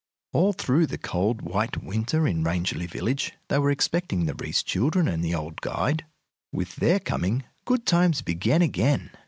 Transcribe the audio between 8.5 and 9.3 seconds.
again.